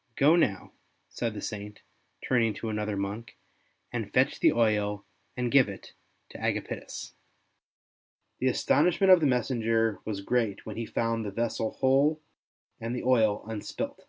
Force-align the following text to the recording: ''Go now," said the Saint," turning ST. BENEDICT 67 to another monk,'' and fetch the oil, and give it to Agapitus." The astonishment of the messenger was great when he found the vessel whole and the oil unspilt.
''Go 0.16 0.34
now," 0.34 0.72
said 1.08 1.34
the 1.34 1.40
Saint," 1.40 1.82
turning 2.26 2.52
ST. 2.52 2.62
BENEDICT 2.62 2.74
67 2.74 2.74
to 2.74 2.74
another 2.74 3.00
monk,'' 3.00 3.38
and 3.92 4.12
fetch 4.12 4.40
the 4.40 4.52
oil, 4.52 5.06
and 5.36 5.52
give 5.52 5.68
it 5.68 5.92
to 6.30 6.38
Agapitus." 6.38 7.12
The 8.40 8.48
astonishment 8.48 9.12
of 9.12 9.20
the 9.20 9.26
messenger 9.26 10.00
was 10.04 10.20
great 10.20 10.66
when 10.66 10.76
he 10.76 10.84
found 10.84 11.24
the 11.24 11.30
vessel 11.30 11.70
whole 11.74 12.20
and 12.80 12.92
the 12.96 13.04
oil 13.04 13.44
unspilt. 13.46 14.04